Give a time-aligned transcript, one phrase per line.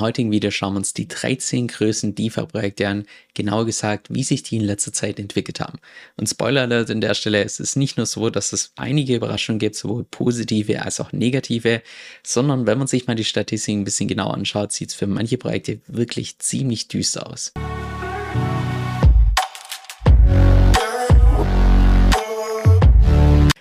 [0.00, 3.04] Heutigen Video schauen wir uns die 13 größten DeFi-Projekte an,
[3.34, 5.78] genauer gesagt, wie sich die in letzter Zeit entwickelt haben.
[6.16, 9.58] Und Spoiler Alert an der Stelle, es ist nicht nur so, dass es einige Überraschungen
[9.58, 11.82] gibt, sowohl positive als auch negative,
[12.22, 15.38] sondern wenn man sich mal die Statistiken ein bisschen genauer anschaut, sieht es für manche
[15.38, 17.52] Projekte wirklich ziemlich düster aus.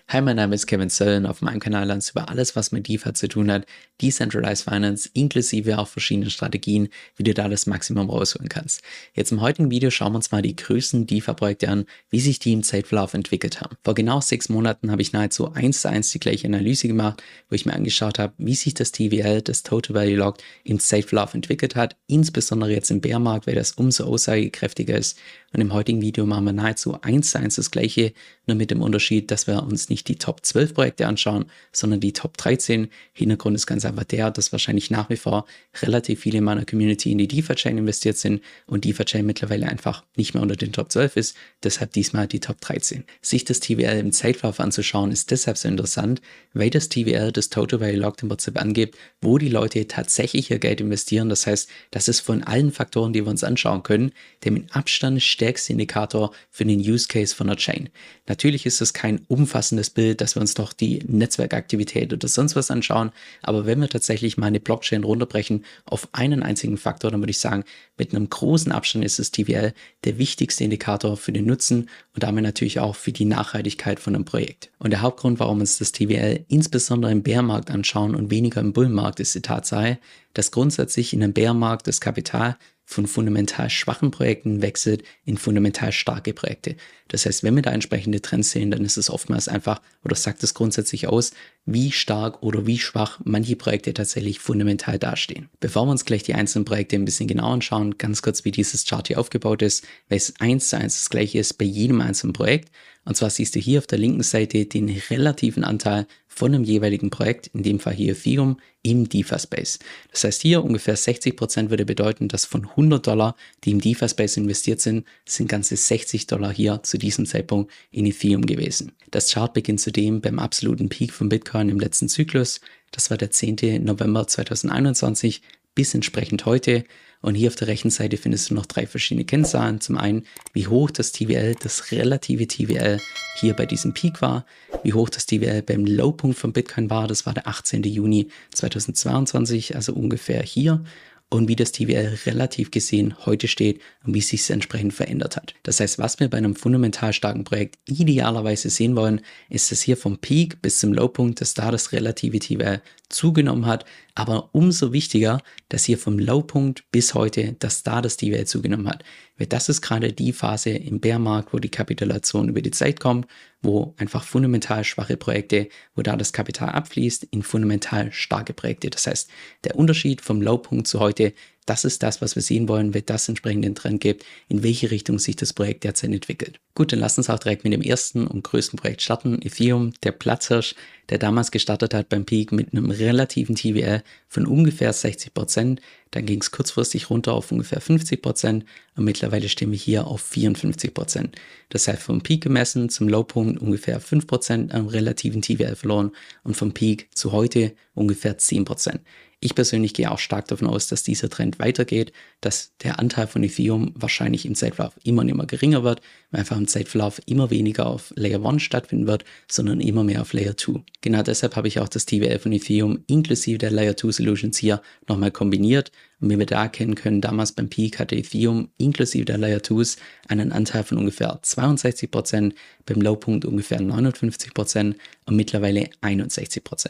[0.09, 2.71] Hi, mein Name ist Kevin Söll und auf meinem Kanal lernst du über alles, was
[2.71, 3.65] mit DeFi zu tun hat,
[4.01, 6.87] Decentralized Finance, inklusive auch verschiedene Strategien,
[7.17, 8.83] wie du da das Maximum rausholen kannst.
[9.13, 12.53] Jetzt im heutigen Video schauen wir uns mal die größten DeFi-Projekte an, wie sich die
[12.53, 13.75] im Zeitverlauf entwickelt haben.
[13.83, 17.55] Vor genau sechs Monaten habe ich nahezu eins zu eins die gleiche Analyse gemacht, wo
[17.55, 21.75] ich mir angeschaut habe, wie sich das TVL, das Total Value Locked, im Zeitverlauf entwickelt
[21.75, 25.19] hat, insbesondere jetzt im Bärmarkt, weil das umso aussagekräftiger ist.
[25.53, 28.13] Und im heutigen Video machen wir nahezu eins zu eins das gleiche,
[28.47, 32.13] nur mit dem Unterschied, dass wir uns nicht die Top 12 Projekte anschauen, sondern die
[32.13, 32.89] Top 13.
[33.13, 35.45] Hintergrund ist ganz einfach der, dass wahrscheinlich nach wie vor
[35.81, 40.33] relativ viele in meiner Community in die DeFi-Chain investiert sind und DeFi-Chain mittlerweile einfach nicht
[40.33, 43.03] mehr unter den Top 12 ist, deshalb diesmal die Top 13.
[43.21, 46.21] Sich das TVL im Zeitlauf anzuschauen ist deshalb so interessant,
[46.53, 50.59] weil das TVL das Total Value Locked im Prinzip angibt, wo die Leute tatsächlich ihr
[50.59, 51.29] Geld investieren.
[51.29, 54.11] Das heißt, das ist von allen Faktoren, die wir uns anschauen können,
[54.43, 57.89] der mit Abstand stärkste Indikator für den Use Case von der Chain.
[58.37, 62.69] Natürlich ist es kein umfassendes Bild, dass wir uns doch die Netzwerkaktivität oder sonst was
[62.69, 63.09] anschauen,
[63.41, 67.39] aber wenn wir tatsächlich mal eine Blockchain runterbrechen auf einen einzigen Faktor, dann würde ich
[67.39, 67.63] sagen,
[67.97, 72.43] mit einem großen Abstand ist das TVL der wichtigste Indikator für den Nutzen und damit
[72.43, 74.69] natürlich auch für die Nachhaltigkeit von einem Projekt.
[74.77, 79.19] Und der Hauptgrund, warum uns das TVL insbesondere im Bärmarkt anschauen und weniger im Bullmarkt,
[79.19, 79.97] ist die Tatsache,
[80.35, 82.55] dass grundsätzlich in einem Bärmarkt das Kapital
[82.89, 86.77] von fundamental schwachen Projekten wechselt in fundamental starke Projekte.
[87.09, 90.41] Das heißt, wenn wir da entsprechende Trends sehen, dann ist es oftmals einfach oder sagt
[90.41, 91.31] es grundsätzlich aus,
[91.65, 95.49] wie stark oder wie schwach manche Projekte tatsächlich fundamental dastehen.
[95.59, 98.85] Bevor wir uns gleich die einzelnen Projekte ein bisschen genauer anschauen, ganz kurz, wie dieses
[98.85, 102.31] Chart hier aufgebaut ist, weil es eins zu eins das gleiche ist bei jedem einzelnen
[102.31, 102.71] Projekt.
[103.03, 107.09] Und zwar siehst du hier auf der linken Seite den relativen Anteil von einem jeweiligen
[107.09, 109.79] Projekt, in dem Fall hier Ethereum, im DeFi-Space.
[110.11, 114.79] Das heißt, hier ungefähr 60% würde bedeuten, dass von 100 Dollar, die im DeFi-Space investiert
[114.79, 118.91] sind, sind ganze 60 Dollar hier zu diesem Zeitpunkt in Ethereum gewesen.
[119.09, 122.61] Das Chart beginnt zudem beim absoluten Peak von Bitcoin im letzten Zyklus.
[122.91, 123.83] Das war der 10.
[123.83, 125.41] November 2021
[125.77, 126.85] bis entsprechend heute.
[127.21, 129.79] Und hier auf der rechten Seite findest du noch drei verschiedene Kennzahlen.
[129.79, 130.23] Zum einen,
[130.53, 132.99] wie hoch das TVL, das relative TVL
[133.39, 134.43] hier bei diesem Peak war,
[134.81, 137.83] wie hoch das TVL beim Lowpunkt von Bitcoin war, das war der 18.
[137.83, 140.83] Juni 2022, also ungefähr hier
[141.29, 145.55] und wie das TVL relativ gesehen heute steht und wie es sich entsprechend verändert hat.
[145.63, 149.97] Das heißt, was wir bei einem fundamental starken Projekt idealerweise sehen wollen, ist, dass hier
[149.97, 153.85] vom Peak bis zum Lowpunkt, dass da das relative TVL zugenommen hat,
[154.17, 159.03] aber umso wichtiger, dass hier vom Lowpunkt bis heute, dass da das TVL zugenommen hat.
[159.37, 163.27] Weil das ist gerade die Phase im Bärmarkt, wo die Kapitulation über die Zeit kommt,
[163.61, 168.89] wo einfach fundamental schwache Projekte, wo da das Kapital abfließt, in fundamental starke Projekte.
[168.89, 169.29] Das heißt,
[169.65, 171.33] der Unterschied vom Lowpunkt zu heute
[171.67, 174.89] das ist das, was wir sehen wollen, wenn das entsprechend den Trend gibt, in welche
[174.89, 176.59] Richtung sich das Projekt derzeit entwickelt.
[176.75, 179.41] Gut, dann lass uns auch direkt mit dem ersten und größten Projekt starten.
[179.41, 180.75] Ethereum, der Platzhirsch,
[181.09, 185.33] der damals gestartet hat beim Peak mit einem relativen TVL von ungefähr 60%.
[185.33, 185.81] Prozent.
[186.11, 190.23] Dann ging es kurzfristig runter auf ungefähr 50 Prozent und mittlerweile stehen wir hier auf
[190.31, 190.91] 54%.
[190.91, 191.35] Prozent.
[191.69, 196.11] Das heißt, vom Peak gemessen zum Lowpunkt ungefähr 5% am relativen TVL verloren
[196.43, 198.99] und vom Peak zu heute ungefähr 10%.
[199.39, 202.11] Ich persönlich gehe auch stark davon aus, dass dieser Trend weitergeht,
[202.41, 206.57] dass der Anteil von Ethereum wahrscheinlich im Zeitverlauf immer und immer geringer wird, weil einfach
[206.57, 210.83] im Zeitverlauf immer weniger auf Layer 1 stattfinden wird, sondern immer mehr auf Layer 2.
[211.01, 214.81] Genau deshalb habe ich auch das TWL von Ethereum inklusive der Layer 2 Solutions hier
[215.07, 219.37] nochmal kombiniert und wie wir da erkennen können, damals beim Peak hatte Ethereum inklusive der
[219.37, 219.97] Layer 2s
[220.27, 222.53] einen Anteil von ungefähr 62%,
[222.85, 224.95] beim Lowpunkt ungefähr 59%
[225.25, 226.87] und mittlerweile 61%.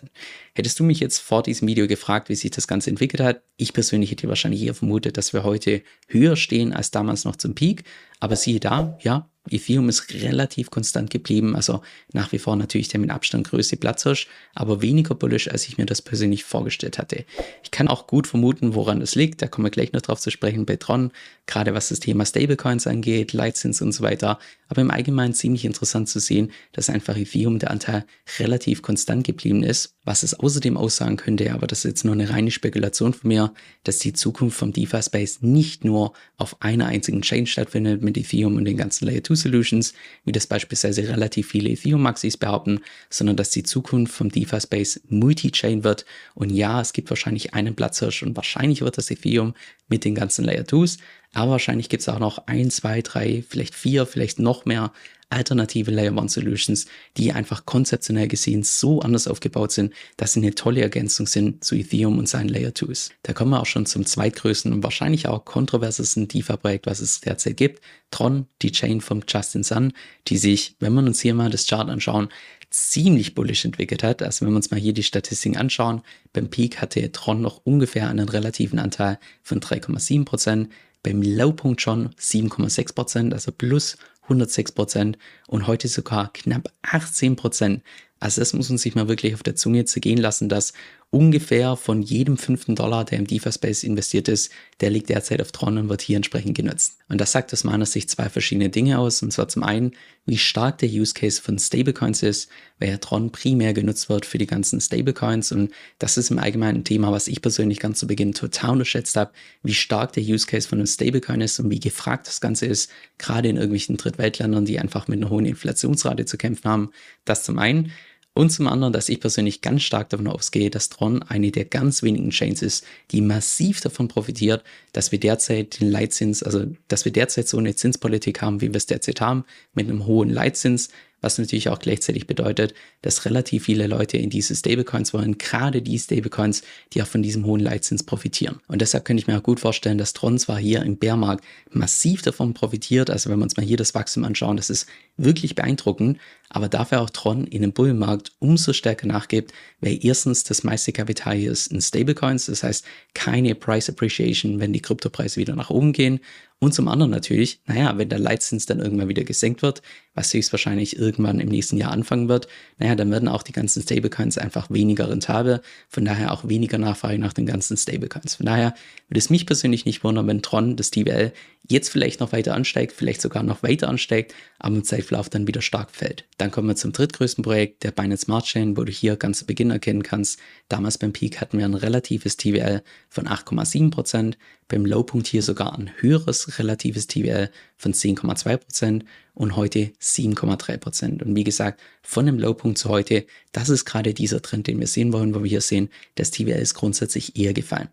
[0.53, 3.73] Hättest du mich jetzt vor diesem Video gefragt, wie sich das Ganze entwickelt hat, ich
[3.73, 7.83] persönlich hätte wahrscheinlich eher vermutet, dass wir heute höher stehen als damals noch zum Peak,
[8.19, 11.81] aber siehe da, ja, Ethereum ist relativ konstant geblieben, also
[12.13, 15.85] nach wie vor natürlich der mit Abstand größte Platzhirsch, aber weniger bullish, als ich mir
[15.85, 17.25] das persönlich vorgestellt hatte.
[17.63, 20.31] Ich kann auch gut vermuten, woran das liegt, da kommen wir gleich noch drauf zu
[20.31, 21.11] sprechen bei Tron,
[21.45, 24.39] gerade was das Thema Stablecoins angeht, Lightsins und so weiter,
[24.69, 28.05] aber im Allgemeinen ziemlich interessant zu sehen, dass einfach Ethereum der Anteil
[28.39, 32.29] relativ konstant geblieben ist, was es außerdem aussagen könnte, aber das ist jetzt nur eine
[32.29, 33.53] reine Spekulation von mir,
[33.83, 38.65] dass die Zukunft vom DeFi-Space nicht nur auf einer einzigen Chain stattfindet mit Ethereum und
[38.65, 39.93] den ganzen Layer 2 Layer-2-Solutions,
[40.25, 46.05] wie das beispielsweise relativ viele Ethereum-Maxis behaupten, sondern dass die Zukunft vom DeFi-Space Multi-Chain wird.
[46.35, 49.53] Und ja, es gibt wahrscheinlich einen Platzhirsch und wahrscheinlich wird das Ethereum
[49.87, 50.97] mit den ganzen Layer-2s,
[51.37, 54.91] aber wahrscheinlich gibt es auch noch ein, zwei, drei, vielleicht vier, vielleicht noch mehr
[55.29, 60.55] alternative Layer One Solutions, die einfach konzeptionell gesehen so anders aufgebaut sind, dass sie eine
[60.55, 63.11] tolle Ergänzung sind zu Ethereum und seinen Layer 2s.
[63.21, 67.57] Da kommen wir auch schon zum zweitgrößten und wahrscheinlich auch kontroversesten DeFi-Projekt, was es derzeit
[67.57, 67.83] gibt.
[68.09, 69.93] Tron, die Chain von Justin Sun,
[70.29, 72.29] die sich, wenn wir uns hier mal das Chart anschauen,
[72.71, 74.23] ziemlich bullish entwickelt hat.
[74.23, 76.01] Also wenn wir uns mal hier die Statistiken anschauen,
[76.33, 80.69] beim Peak hatte Tron noch ungefähr einen relativen Anteil von 3,7 Prozent,
[81.03, 85.17] beim Lowpunkt schon 7,6 Prozent, also plus 106 Prozent
[85.47, 87.83] und heute sogar knapp 18 Prozent.
[88.19, 90.73] Also das muss man sich mal wirklich auf der Zunge zergehen lassen, dass
[91.09, 95.77] ungefähr von jedem fünften Dollar, der im DeFi-Space investiert ist, der liegt derzeit auf Tron
[95.77, 96.97] und wird hier entsprechend genutzt.
[97.07, 99.23] Und das sagt aus meiner Sicht zwei verschiedene Dinge aus.
[99.23, 99.93] Und zwar zum einen,
[100.25, 102.49] wie stark der Use Case von Stablecoins ist,
[102.79, 105.53] weil ja Tron primär genutzt wird für die ganzen Stablecoins.
[105.53, 109.15] Und das ist im Allgemeinen ein Thema, was ich persönlich ganz zu Beginn total unterschätzt
[109.15, 109.31] habe,
[109.63, 112.91] wie stark der Use Case von einem Stablecoin ist und wie gefragt das Ganze ist,
[113.17, 116.91] gerade in irgendwelchen Drittweltländern, die einfach mit einer hohen Inflationsrate zu kämpfen haben.
[117.23, 117.93] Das zum einen.
[118.37, 122.03] Und zum anderen, dass ich persönlich ganz stark davon ausgehe, dass Tron eine der ganz
[122.03, 124.63] wenigen Chains ist, die massiv davon profitiert,
[124.93, 128.75] dass wir derzeit den Leitzins, also dass wir derzeit so eine Zinspolitik haben, wie wir
[128.75, 129.43] es derzeit haben,
[129.73, 130.89] mit einem hohen Leitzins,
[131.19, 135.97] was natürlich auch gleichzeitig bedeutet, dass relativ viele Leute in diese Stablecoins wollen, gerade die
[135.97, 136.61] Stablecoins,
[136.93, 138.59] die auch von diesem hohen Leitzins profitieren.
[138.67, 142.21] Und deshalb könnte ich mir auch gut vorstellen, dass Tron zwar hier im Bärmarkt massiv
[142.21, 146.19] davon profitiert, also wenn wir uns mal hier das Wachstum anschauen, das ist wirklich beeindruckend,
[146.49, 151.35] aber dafür auch Tron in dem Bullenmarkt umso stärker nachgibt, weil erstens das meiste Kapital
[151.35, 155.91] hier ist in Stablecoins, das heißt keine Price Appreciation, wenn die Kryptopreise wieder nach oben
[155.91, 156.19] gehen
[156.59, 159.83] und zum anderen natürlich, naja, wenn der Leitzins dann irgendwann wieder gesenkt wird,
[160.15, 162.47] was höchstwahrscheinlich irgendwann im nächsten Jahr anfangen wird,
[162.79, 167.19] naja, dann werden auch die ganzen Stablecoins einfach weniger rentabel, von daher auch weniger Nachfrage
[167.19, 168.35] nach den ganzen Stablecoins.
[168.35, 168.73] Von daher
[169.07, 171.31] würde es mich persönlich nicht wundern, wenn Tron, das TVL,
[171.67, 175.61] jetzt vielleicht noch weiter ansteigt, vielleicht sogar noch weiter ansteigt, aber im Zeitverlauf dann wieder
[175.61, 176.25] stark fällt.
[176.37, 179.45] Dann kommen wir zum drittgrößten Projekt, der Binance Smart Chain, wo du hier ganz zu
[179.45, 184.35] Beginn erkennen kannst, damals beim Peak hatten wir ein relatives TVL von 8,7%,
[184.67, 189.03] beim Lowpunkt hier sogar ein höheres relatives TVL von 10,2%
[189.33, 191.23] und heute 7,3%.
[191.23, 194.87] Und wie gesagt, von dem Lowpunkt zu heute, das ist gerade dieser Trend, den wir
[194.87, 197.89] sehen wollen, wo wir hier sehen, das TVL ist grundsätzlich eher gefallen.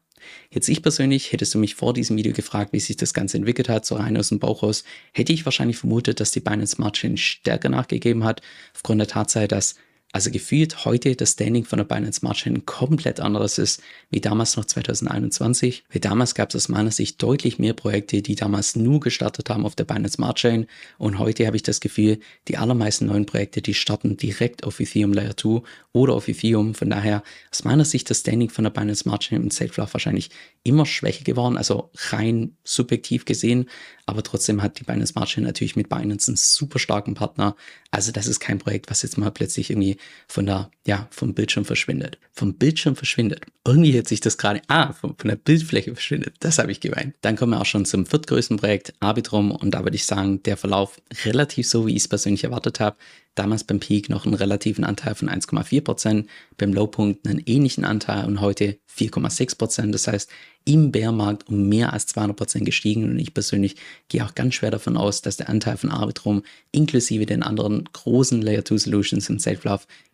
[0.51, 3.69] Jetzt ich persönlich, hättest du mich vor diesem Video gefragt, wie sich das Ganze entwickelt
[3.69, 6.97] hat, so rein aus dem Bauch raus, hätte ich wahrscheinlich vermutet, dass die Binance Smart
[6.97, 8.41] Chain stärker nachgegeben hat,
[8.75, 9.77] aufgrund der Tatsache, dass
[10.15, 14.57] also gefühlt heute das Standing von der Binance Smart Chain komplett anderes ist wie damals
[14.57, 15.83] noch 2021.
[15.91, 19.67] Weil damals gab es aus meiner Sicht deutlich mehr Projekte, die damals nur gestartet haben
[19.67, 20.67] auf der Binance Smart Chain.
[20.99, 25.13] Und heute habe ich das Gefühl, die allermeisten neuen Projekte, die starten direkt auf Ethereum
[25.13, 26.77] Layer 2 oder auf Ethereum.
[26.77, 30.31] Von daher aus meiner Sicht das Standing von der Binance Smart Chain im Safeflow wahrscheinlich
[30.63, 33.69] immer schwächer geworden, also rein subjektiv gesehen.
[34.07, 37.57] Aber trotzdem hat die Binance Smart Chain natürlich mit Binance einen super starken Partner.
[37.91, 39.97] Also das ist kein Projekt, was jetzt mal plötzlich irgendwie
[40.27, 42.19] von der, ja, vom Bildschirm verschwindet.
[42.33, 43.45] Vom Bildschirm verschwindet.
[43.67, 46.35] Irgendwie hat sich das gerade, ah, von, von der Bildfläche verschwindet.
[46.41, 47.15] Das habe ich geweint.
[47.21, 49.51] Dann kommen wir auch schon zum viertgrößten Projekt, Arbitrum.
[49.51, 52.97] Und da würde ich sagen, der Verlauf relativ so, wie ich es persönlich erwartet habe
[53.35, 56.27] damals beim Peak noch einen relativen Anteil von 1,4%,
[56.57, 59.91] beim Lowpunkt einen ähnlichen Anteil und heute 4,6%.
[59.91, 60.31] Das heißt,
[60.67, 63.77] im Bärmarkt um mehr als 200% gestiegen und ich persönlich
[64.09, 68.41] gehe auch ganz schwer davon aus, dass der Anteil von Arbitrum inklusive den anderen großen
[68.41, 69.59] Layer 2 Solutions im Safe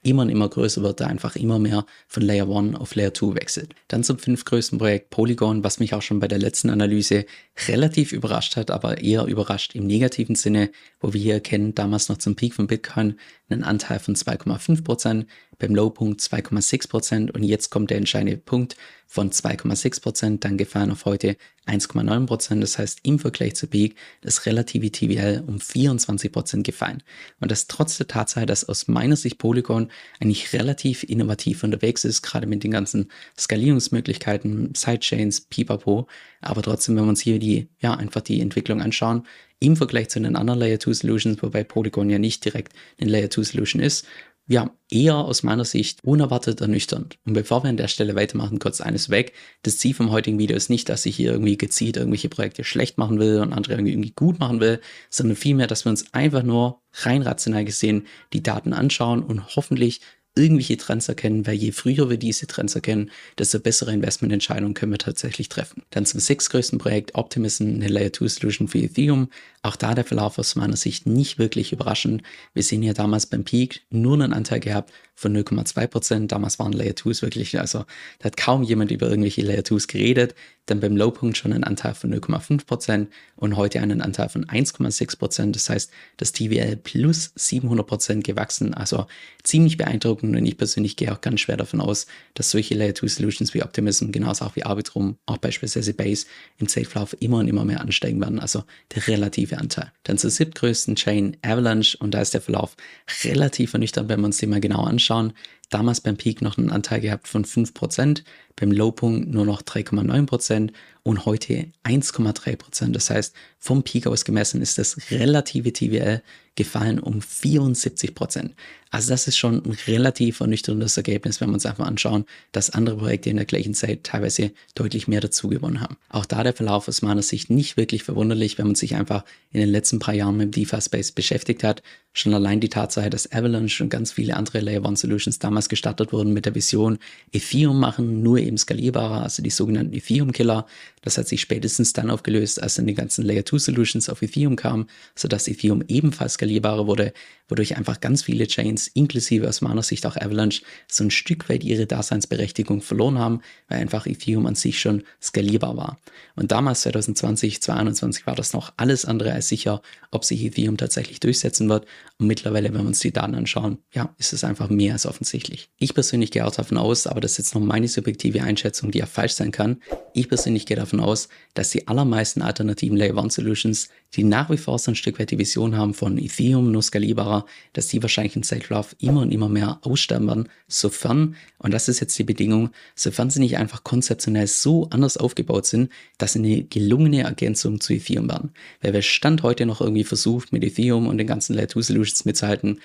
[0.02, 3.36] immer und immer größer wird, da einfach immer mehr von Layer 1 auf Layer 2
[3.36, 3.74] wechselt.
[3.88, 7.26] Dann zum fünftgrößten Projekt Polygon, was mich auch schon bei der letzten Analyse
[7.68, 12.18] relativ überrascht hat, aber eher überrascht im negativen Sinne, wo wir hier erkennen, damals noch
[12.18, 13.09] zum Peak von Bitcoin
[13.48, 15.26] einen Anteil von 2,5%,
[15.58, 18.76] beim Lowpunkt 2,6% und jetzt kommt der entscheidende Punkt
[19.06, 21.36] von 2,6%, dann gefallen auf heute
[21.66, 22.60] 1,9%.
[22.60, 27.02] Das heißt, im Vergleich zu Peak ist relative TVL um 24% gefallen.
[27.40, 29.90] Und das trotz der Tatsache, dass aus meiner Sicht Polygon
[30.20, 36.06] eigentlich relativ innovativ unterwegs ist, gerade mit den ganzen Skalierungsmöglichkeiten, Sidechains, Pipapo.
[36.40, 39.26] Aber trotzdem, wenn wir uns hier die, ja, einfach die Entwicklung anschauen,
[39.60, 43.30] im Vergleich zu den anderen Layer 2 Solutions, wobei Polygon ja nicht direkt eine Layer
[43.30, 44.06] 2 Solution ist,
[44.50, 47.18] ja, eher aus meiner Sicht unerwartet ernüchternd.
[47.24, 49.32] Und bevor wir an der Stelle weitermachen, kurz eines weg.
[49.62, 52.98] Das Ziel vom heutigen Video ist nicht, dass ich hier irgendwie gezielt irgendwelche Projekte schlecht
[52.98, 56.82] machen will und andere irgendwie gut machen will, sondern vielmehr, dass wir uns einfach nur
[56.94, 60.00] rein rational gesehen die Daten anschauen und hoffentlich
[60.36, 64.98] irgendwelche Trends erkennen, weil je früher wir diese Trends erkennen, desto bessere Investmententscheidungen können wir
[64.98, 65.82] tatsächlich treffen.
[65.90, 69.28] Dann zum sechstgrößten Projekt Optimism, eine Layer 2 Solution für Ethereum.
[69.62, 72.22] Auch da der Verlauf aus meiner Sicht nicht wirklich überraschend.
[72.54, 76.28] Wir sehen hier damals beim Peak nur einen Anteil gehabt von 0,2%.
[76.28, 77.84] Damals waren Layer 2s wirklich, also
[78.20, 80.34] da hat kaum jemand über irgendwelche Layer 2s geredet.
[80.64, 85.52] Dann beim Lowpunkt schon einen Anteil von 0,5% und heute einen Anteil von 1,6%.
[85.52, 88.72] Das heißt, das TVL plus 700% gewachsen.
[88.72, 89.06] Also
[89.42, 93.08] ziemlich beeindruckend und ich persönlich gehe auch ganz schwer davon aus, dass solche Layer 2
[93.08, 96.26] Solutions wie Optimism, genauso auch wie Arbitrum, auch beispielsweise Base
[96.58, 98.38] im Safe-Lauf immer und immer mehr ansteigen werden.
[98.38, 99.92] Also der relative Anteil.
[100.04, 102.76] Dann zur siebtgrößten Chain Avalanche und da ist der Verlauf
[103.24, 105.32] relativ ernüchternd, wenn wir uns den mal genau anschauen
[105.70, 108.22] damals beim Peak noch einen Anteil gehabt von 5%,
[108.56, 110.72] beim Lowpunkt nur noch 3,9%
[111.02, 112.92] und heute 1,3%.
[112.92, 116.22] Das heißt, vom Peak aus gemessen ist das relative TVL
[116.56, 118.54] gefallen um 74 Prozent.
[118.90, 122.96] Also das ist schon ein relativ ernüchterndes Ergebnis, wenn wir uns einfach anschauen, dass andere
[122.96, 125.96] Projekte in der gleichen Zeit teilweise deutlich mehr dazu gewonnen haben.
[126.08, 129.60] Auch da der Verlauf aus meiner Sicht nicht wirklich verwunderlich, wenn man sich einfach in
[129.60, 131.82] den letzten paar Jahren mit dem DeFi-Space beschäftigt hat.
[132.12, 136.12] Schon allein die Tatsache, dass Avalanche und ganz viele andere Layer One Solutions damals gestartet
[136.12, 136.98] wurden mit der Vision,
[137.32, 140.66] Ethereum machen, nur eben skalierbarer, also die sogenannten Ethereum-Killer.
[141.02, 144.56] Das hat sich spätestens dann aufgelöst, als dann die ganzen Layer 2 Solutions auf Ethereum
[144.56, 147.12] kamen, sodass Ethereum ebenfalls skalierbarer wurde,
[147.48, 151.64] wodurch einfach ganz viele Chains, inklusive aus meiner Sicht auch Avalanche, so ein Stück weit
[151.64, 155.98] ihre Daseinsberechtigung verloren haben, weil einfach Ethereum an sich schon skalierbar war.
[156.36, 161.20] Und damals, 2020, 2021, war das noch alles andere als sicher, ob sich Ethereum tatsächlich
[161.20, 161.86] durchsetzen wird.
[162.18, 165.49] Und mittlerweile, wenn wir uns die Daten anschauen, ja, ist es einfach mehr als offensichtlich.
[165.78, 168.98] Ich persönlich gehe auch davon aus, aber das ist jetzt noch meine subjektive Einschätzung, die
[168.98, 169.82] ja falsch sein kann.
[170.14, 174.56] Ich persönlich gehe davon aus, dass die allermeisten alternativen Layer 1 Solutions, die nach wie
[174.56, 178.36] vor so ein Stück weit die Vision haben von Ethereum nur skalierbarer, dass die wahrscheinlich
[178.36, 182.70] in Zeitlauf immer und immer mehr aussterben werden, sofern, und das ist jetzt die Bedingung,
[182.94, 187.92] sofern sie nicht einfach konzeptionell so anders aufgebaut sind, dass sie eine gelungene Ergänzung zu
[187.92, 188.52] Ethereum werden.
[188.80, 192.24] Weil wer Stand heute noch irgendwie versucht, mit Ethereum und den ganzen Layer 2 Solutions
[192.24, 192.80] mitzuhalten,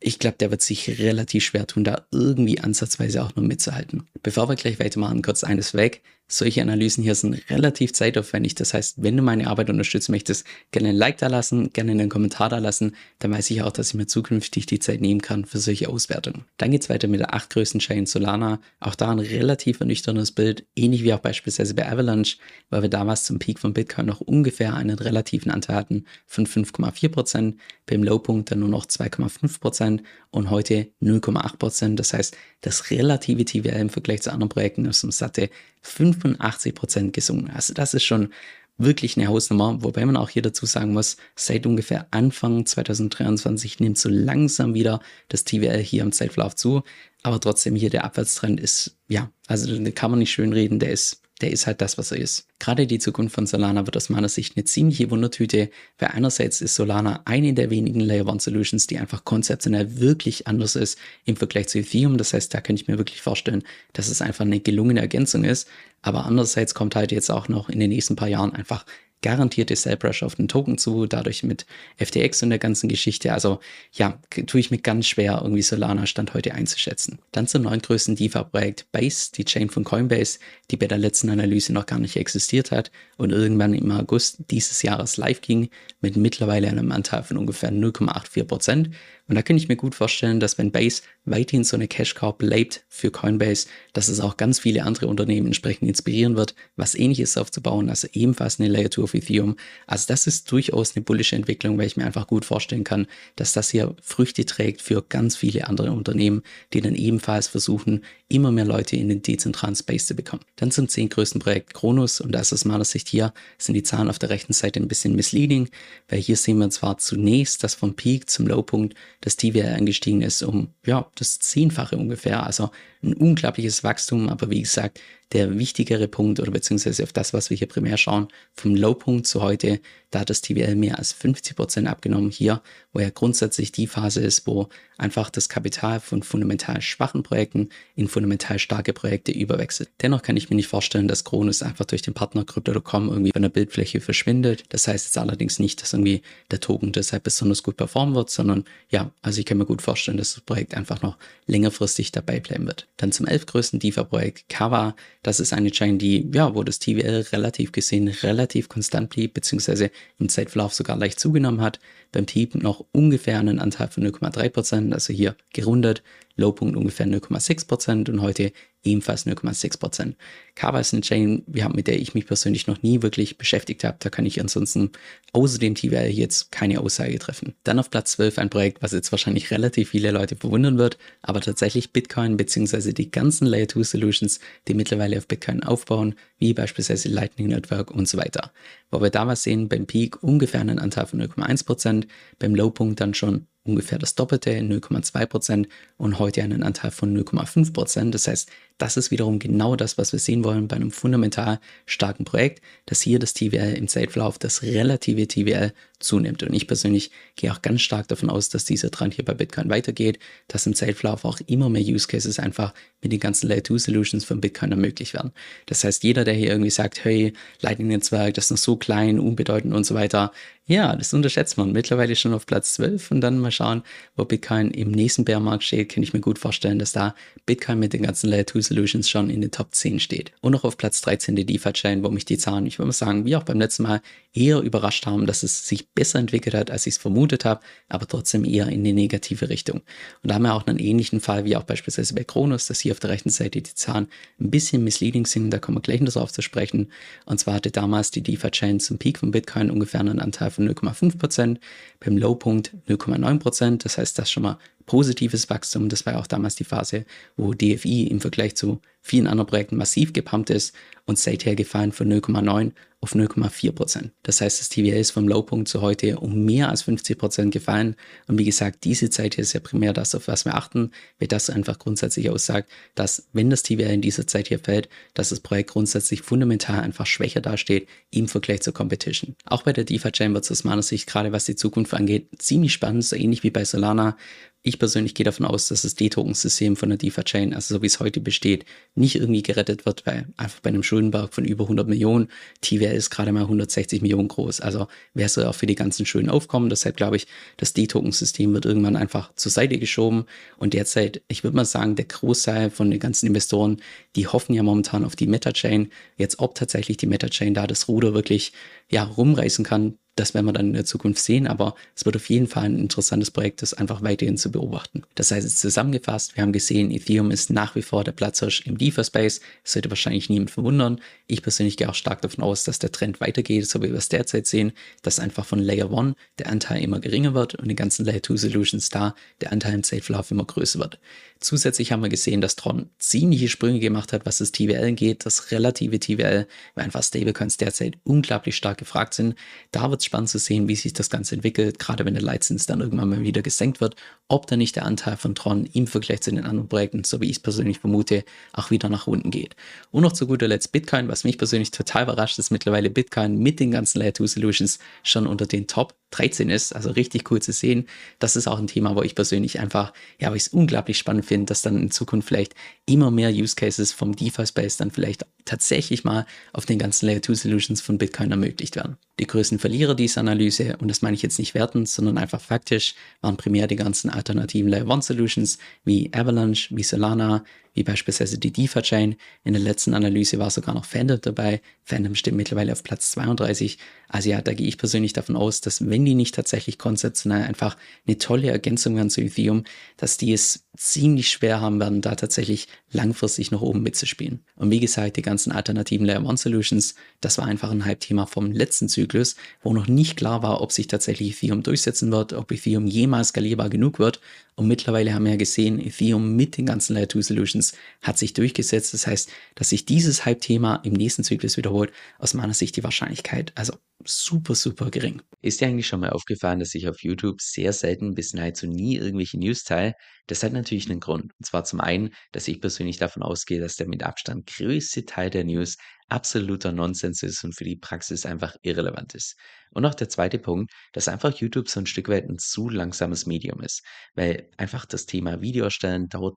[0.00, 4.08] ich glaube, der wird sich relativ schwer tun, da irgendwie ansatzweise auch nur mitzuhalten.
[4.22, 6.02] Bevor wir gleich weitermachen, kurz eines weg.
[6.30, 8.54] Solche Analysen hier sind relativ zeitaufwendig.
[8.54, 12.10] Das heißt, wenn du meine Arbeit unterstützen möchtest, gerne ein Like da lassen, gerne einen
[12.10, 12.94] Kommentar da lassen.
[13.18, 16.44] Dann weiß ich auch, dass ich mir zukünftig die Zeit nehmen kann für solche Auswertungen.
[16.58, 18.60] Dann geht's weiter mit der acht größten Chain Solana.
[18.78, 22.36] Auch da ein relativ ernüchterndes Bild, ähnlich wie auch beispielsweise bei Avalanche,
[22.68, 27.54] weil wir damals zum Peak von Bitcoin noch ungefähr einen relativen Anteil hatten von 5,4%,
[27.86, 31.94] beim Lowpunkt dann nur noch 2,5% und heute 0,8%.
[31.94, 35.48] Das heißt, das relative TVL im Vergleich zu anderen Projekten ist um satte
[35.84, 37.50] 85% gesunken.
[37.50, 38.30] Also das ist schon
[38.78, 43.98] wirklich eine Hausnummer, wobei man auch hier dazu sagen muss, seit ungefähr Anfang 2023 nimmt
[43.98, 46.82] so langsam wieder das TVL hier im Zeitverlauf zu,
[47.22, 50.92] aber trotzdem hier der Abwärtstrend ist, ja, also den kann man nicht schön reden, der
[50.92, 52.46] ist der ist halt das, was er ist.
[52.58, 56.74] Gerade die Zukunft von Solana wird aus meiner Sicht eine ziemliche Wundertüte, weil einerseits ist
[56.74, 61.68] Solana eine der wenigen Layer One Solutions, die einfach konzeptionell wirklich anders ist im Vergleich
[61.68, 62.18] zu Ethereum.
[62.18, 65.68] Das heißt, da könnte ich mir wirklich vorstellen, dass es einfach eine gelungene Ergänzung ist.
[66.02, 68.84] Aber andererseits kommt halt jetzt auch noch in den nächsten paar Jahren einfach
[69.22, 73.32] garantierte Sell-Pressure auf den Token zu, dadurch mit FTX und der ganzen Geschichte.
[73.32, 73.60] Also
[73.92, 77.18] ja, tue ich mir ganz schwer, irgendwie Solana Stand heute einzuschätzen.
[77.32, 80.38] Dann zum neuntgrößten DeFi-Projekt Base, die Chain von Coinbase,
[80.70, 84.82] die bei der letzten Analyse noch gar nicht existiert hat und irgendwann im August dieses
[84.82, 85.68] Jahres live ging
[86.00, 88.90] mit mittlerweile einem Anteil von ungefähr 0,84 Prozent.
[89.28, 92.36] Und da könnte ich mir gut vorstellen, dass wenn Base weiterhin so eine Cash Cow
[92.36, 97.36] bleibt für Coinbase, dass es auch ganz viele andere Unternehmen entsprechend inspirieren wird, was ähnliches
[97.36, 99.56] aufzubauen, also ebenfalls eine Layer 2 auf Ethereum.
[99.86, 103.06] Also das ist durchaus eine bullische Entwicklung, weil ich mir einfach gut vorstellen kann,
[103.36, 106.42] dass das hier Früchte trägt für ganz viele andere Unternehmen,
[106.72, 110.42] die dann ebenfalls versuchen, immer mehr Leute in den dezentralen Space zu bekommen.
[110.56, 113.82] Dann zum zehn größten Projekt Kronos und da ist aus meiner Sicht hier, sind die
[113.82, 115.70] Zahlen auf der rechten Seite ein bisschen misleading,
[116.08, 120.42] weil hier sehen wir zwar zunächst, dass vom Peak zum Lowpunkt das TVR angestiegen ist
[120.42, 122.70] um, ja, das Zehnfache ungefähr, also
[123.02, 125.00] ein unglaubliches Wachstum, aber wie gesagt,
[125.32, 129.42] der wichtigere Punkt oder beziehungsweise auf das, was wir hier primär schauen, vom Lowpunkt zu
[129.42, 132.62] heute, da hat das TVL mehr als 50 Prozent abgenommen hier,
[132.94, 138.08] wo ja grundsätzlich die Phase ist, wo einfach das Kapital von fundamental schwachen Projekten in
[138.08, 139.90] fundamental starke Projekte überwechselt.
[140.00, 143.42] Dennoch kann ich mir nicht vorstellen, dass Kronos einfach durch den Partner Crypto.com irgendwie von
[143.42, 144.64] der Bildfläche verschwindet.
[144.70, 148.64] Das heißt jetzt allerdings nicht, dass irgendwie der Token deshalb besonders gut performen wird, sondern
[148.88, 152.66] ja, also ich kann mir gut vorstellen, dass das Projekt einfach noch längerfristig dabei bleiben
[152.66, 152.87] wird.
[152.98, 154.94] Dann zum elfgrößten DeFi-Projekt Kava.
[155.22, 159.90] Das ist eine Chain, die, ja, wo das TVL relativ gesehen relativ konstant blieb, beziehungsweise
[160.18, 161.78] im Zeitverlauf sogar leicht zugenommen hat.
[162.12, 166.02] Beim Team noch ungefähr einen Anteil von 0,3%, also hier gerundet
[166.38, 168.52] Lowpunkt ungefähr 0,6% und heute
[168.84, 170.14] ebenfalls 0,6%.
[170.54, 173.96] Kava ist eine Chain, mit der ich mich persönlich noch nie wirklich beschäftigt habe.
[173.98, 174.92] Da kann ich ansonsten
[175.32, 177.54] außer dem TVL jetzt keine Aussage treffen.
[177.64, 181.40] Dann auf Platz 12 ein Projekt, was jetzt wahrscheinlich relativ viele Leute verwundern wird, aber
[181.40, 182.92] tatsächlich Bitcoin bzw.
[182.92, 188.08] die ganzen Layer 2 Solutions, die mittlerweile auf Bitcoin aufbauen, wie beispielsweise Lightning Network und
[188.08, 188.52] so weiter.
[188.92, 192.06] Wo wir damals sehen, beim Peak ungefähr einen Anteil von 0,1%,
[192.38, 195.66] beim Lowpunkt dann schon ungefähr das Doppelte, 0,2%
[195.98, 198.10] und heute einen Anteil von 0,5%.
[198.10, 202.24] Das heißt, das ist wiederum genau das, was wir sehen wollen bei einem fundamental starken
[202.24, 206.42] Projekt, dass hier das TVL im Zeitverlauf, das relative TVL zunimmt.
[206.44, 209.68] Und ich persönlich gehe auch ganz stark davon aus, dass dieser Trend hier bei Bitcoin
[209.68, 213.78] weitergeht, dass im Zeitverlauf auch immer mehr Use Cases einfach mit den ganzen Layer 2
[213.78, 215.32] Solutions von Bitcoin ermöglicht werden.
[215.66, 219.74] Das heißt, jeder, der hier irgendwie sagt, hey, Lightning-Netzwerk, das ist noch so klein, unbedeutend
[219.74, 220.32] und so weiter,
[220.66, 221.72] ja, das unterschätzt man.
[221.72, 223.82] Mittlerweile schon auf Platz 12 und dann mal schauen,
[224.16, 227.14] wo Bitcoin im nächsten Bärmarkt steht, kann ich mir gut vorstellen, dass da
[227.46, 230.32] Bitcoin mit den ganzen Layer 2 Solutions schon in den Top 10 steht.
[230.40, 233.24] Und noch auf Platz 13 die DeFi-Chain, wo mich die Zahlen, ich würde mal sagen,
[233.24, 234.00] wie auch beim letzten Mal,
[234.32, 238.06] eher überrascht haben, dass es sich besser entwickelt hat, als ich es vermutet habe, aber
[238.06, 239.78] trotzdem eher in die negative Richtung.
[240.22, 242.92] Und da haben wir auch einen ähnlichen Fall wie auch beispielsweise bei Kronos, dass hier
[242.92, 244.08] auf der rechten Seite die Zahlen
[244.40, 246.92] ein bisschen misleading sind, da kommen wir gleich noch darauf zu sprechen.
[247.24, 251.58] Und zwar hatte damals die DeFi-Chain zum Peak von Bitcoin ungefähr einen Anteil von 0,5%,
[252.00, 254.58] beim Lowpunkt 0,9%, das heißt, das schon mal
[254.88, 255.88] positives Wachstum.
[255.88, 257.04] Das war auch damals die Phase,
[257.36, 260.74] wo DFI im Vergleich zu vielen anderen Projekten massiv gepumpt ist
[261.06, 264.12] und seither gefallen von 0,9 auf 0,4 Prozent.
[264.24, 267.94] Das heißt, das TVL ist vom Lowpunkt zu heute um mehr als 50 Prozent gefallen.
[268.26, 271.28] Und wie gesagt, diese Zeit hier ist ja primär das, auf was wir achten, weil
[271.28, 275.40] das einfach grundsätzlich aussagt, dass wenn das TVL in dieser Zeit hier fällt, dass das
[275.40, 279.36] Projekt grundsätzlich fundamental einfach schwächer dasteht im Vergleich zur Competition.
[279.44, 282.72] Auch bei der DeFi-Chain wird es aus meiner Sicht, gerade was die Zukunft angeht, ziemlich
[282.72, 284.16] spannend, so ähnlich wie bei Solana,
[284.62, 288.00] ich persönlich gehe davon aus, dass das D-Token-System von der DeFi-Chain, also so wie es
[288.00, 288.64] heute besteht,
[288.94, 292.28] nicht irgendwie gerettet wird, weil einfach bei einem Schuldenberg von über 100 Millionen,
[292.60, 294.60] TVL ist gerade mal 160 Millionen groß.
[294.60, 296.68] Also wäre es auch für die ganzen Schulden aufkommen.
[296.68, 297.26] Deshalb glaube ich,
[297.56, 300.24] das D-Token-System wird irgendwann einfach zur Seite geschoben.
[300.56, 303.80] Und derzeit, ich würde mal sagen, der Großteil von den ganzen Investoren,
[304.16, 305.90] die hoffen ja momentan auf die Meta-Chain.
[306.16, 308.52] Jetzt, ob tatsächlich die Meta-Chain da das Ruder wirklich
[308.90, 312.28] ja, rumreißen kann, das werden wir dann in der Zukunft sehen, aber es wird auf
[312.28, 315.04] jeden Fall ein interessantes Projekt, das einfach weiterhin zu beobachten.
[315.14, 319.40] Das heißt, zusammengefasst, wir haben gesehen, Ethereum ist nach wie vor der Platzhirsch im DeFi-Space.
[319.62, 321.00] Das sollte wahrscheinlich niemand verwundern.
[321.26, 324.08] Ich persönlich gehe auch stark davon aus, dass der Trend weitergeht, so wie wir es
[324.08, 328.04] derzeit sehen, dass einfach von Layer 1 der Anteil immer geringer wird und die ganzen
[328.04, 330.98] Layer 2 Solutions da der Anteil im Safe-Verlauf immer größer wird.
[331.40, 335.52] Zusätzlich haben wir gesehen, dass Tron ziemliche Sprünge gemacht hat, was das TWL geht, das
[335.52, 339.36] relative TWL, weil einfach Stablecoins derzeit unglaublich stark gefragt sind.
[339.70, 342.66] Da wird es spannend zu sehen, wie sich das Ganze entwickelt, gerade wenn der Leitzins
[342.66, 343.94] dann irgendwann mal wieder gesenkt wird,
[344.26, 347.26] ob da nicht der Anteil von Tron im Vergleich zu den anderen Projekten, so wie
[347.26, 349.54] ich es persönlich vermute, auch wieder nach unten geht.
[349.92, 353.60] Und noch zu guter Letzt Bitcoin, was mich persönlich total überrascht, ist mittlerweile Bitcoin mit
[353.60, 356.74] den ganzen Layer 2 Solutions schon unter den Top 13 ist.
[356.74, 357.86] Also richtig cool zu sehen.
[358.18, 361.26] Das ist auch ein Thema, wo ich persönlich einfach, ja, wo ich es unglaublich spannend
[361.26, 362.54] finde, dass dann in Zukunft vielleicht
[362.86, 367.34] immer mehr Use Cases vom DeFi-Space dann vielleicht tatsächlich mal auf den ganzen Layer 2
[367.34, 368.96] Solutions von Bitcoin ermöglicht werden.
[369.18, 372.94] Die größten Verlierer dieser Analyse, und das meine ich jetzt nicht wertend, sondern einfach faktisch,
[373.20, 377.44] waren primär die ganzen alternativen Layer 1 Solutions wie Avalanche, wie Solana,
[377.78, 379.14] wie beispielsweise die DeFi-Chain.
[379.44, 381.60] In der letzten Analyse war sogar noch Phantom dabei.
[381.84, 383.78] Phantom steht mittlerweile auf Platz 32.
[384.08, 387.76] Also ja, da gehe ich persönlich davon aus, dass wenn die nicht tatsächlich konzeptionell einfach
[388.06, 389.62] eine tolle Ergänzung werden zu Ethereum,
[389.96, 394.44] dass die es ziemlich schwer haben werden, da tatsächlich langfristig nach oben mitzuspielen.
[394.56, 398.52] Und wie gesagt, die ganzen alternativen Layer 1 Solutions, das war einfach ein Hype-Thema vom
[398.52, 402.86] letzten Zyklus, wo noch nicht klar war, ob sich tatsächlich Ethereum durchsetzen wird, ob Ethereum
[402.86, 404.20] jemals skalierbar genug wird.
[404.54, 407.67] Und mittlerweile haben wir ja gesehen, Ethereum mit den ganzen Layer 2 Solutions
[408.02, 408.94] hat sich durchgesetzt.
[408.94, 413.52] Das heißt, dass sich dieses Hype-Thema im nächsten Zyklus wiederholt, aus meiner Sicht die Wahrscheinlichkeit
[413.54, 415.22] also super, super gering.
[415.42, 418.96] Ist dir eigentlich schon mal aufgefallen, dass ich auf YouTube sehr selten bis nahezu nie
[418.96, 419.94] irgendwelche News teile?
[420.26, 421.32] Das hat natürlich einen Grund.
[421.38, 425.30] Und zwar zum einen, dass ich persönlich davon ausgehe, dass der mit Abstand größte Teil
[425.30, 425.76] der News
[426.08, 429.36] absoluter Nonsens ist und für die Praxis einfach irrelevant ist.
[429.70, 433.26] Und auch der zweite Punkt, dass einfach YouTube so ein Stück weit ein zu langsames
[433.26, 433.82] Medium ist,
[434.14, 436.36] weil einfach das Thema Video erstellen dauert